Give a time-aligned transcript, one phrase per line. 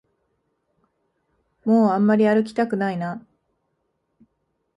[1.63, 3.23] もうあんまり歩きたくないな